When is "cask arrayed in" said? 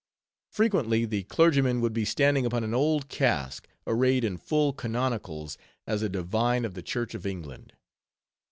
3.07-4.35